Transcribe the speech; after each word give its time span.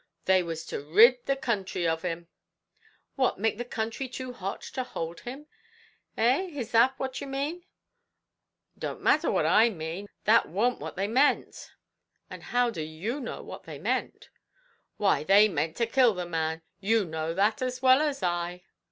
"They 0.25 0.41
were 0.41 0.55
to 0.55 0.81
rid 0.81 1.23
the 1.27 1.35
counthry 1.35 1.85
of 1.87 2.01
him." 2.01 2.27
"What 3.13 3.37
make 3.37 3.59
the 3.59 3.63
country 3.63 4.09
too 4.09 4.33
hot 4.33 4.63
to 4.73 4.83
hold 4.83 5.19
him? 5.19 5.45
eh, 6.17 6.47
is 6.55 6.71
that 6.71 6.97
what 6.97 7.21
you 7.21 7.27
mean?" 7.27 7.57
"It 8.75 8.79
don't 8.79 9.03
matter 9.03 9.29
what 9.29 9.45
I 9.45 9.69
mean; 9.69 10.07
that 10.23 10.49
warn't 10.49 10.79
what 10.79 10.95
they 10.95 11.07
meant." 11.07 11.73
"And 12.31 12.41
how 12.45 12.71
do 12.71 12.81
you 12.81 13.19
know 13.19 13.43
what 13.43 13.65
they 13.65 13.77
meant?" 13.77 14.31
"Why, 14.97 15.23
they 15.23 15.47
meant 15.47 15.75
to 15.77 15.85
kill 15.85 16.15
the 16.15 16.25
man; 16.25 16.63
you 16.79 17.05
know 17.05 17.35
that 17.35 17.61
as 17.61 17.83
well 17.83 18.01
as 18.01 18.23
I." 18.23 18.63